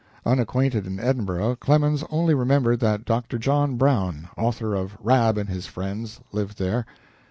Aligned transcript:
Unacquainted 0.25 0.87
in 0.87 0.99
Edinburgh, 0.99 1.57
Clemens 1.59 2.03
only 2.09 2.33
remembered 2.33 2.79
that 2.79 3.05
Dr. 3.05 3.37
John 3.37 3.75
Brown, 3.77 4.29
author 4.35 4.73
of 4.73 4.97
"Rab 4.99 5.37
and 5.37 5.47
His 5.47 5.67
Friends," 5.67 6.19
lived 6.31 6.57
there. 6.57 6.87